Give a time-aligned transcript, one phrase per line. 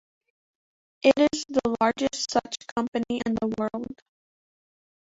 [1.03, 4.01] It is the largest such company in the world.